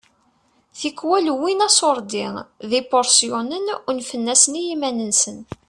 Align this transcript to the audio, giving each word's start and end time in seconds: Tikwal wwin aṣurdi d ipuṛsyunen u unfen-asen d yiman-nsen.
Tikwal 0.79 1.25
wwin 1.37 1.65
aṣurdi 1.67 2.25
d 2.69 2.71
ipuṛsyunen 2.79 3.71
u 3.75 3.77
unfen-asen 3.89 4.53
d 4.59 4.63
yiman-nsen. 4.65 5.37